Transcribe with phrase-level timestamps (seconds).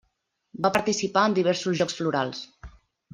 [0.65, 2.41] Va participar en diversos Jocs Florals.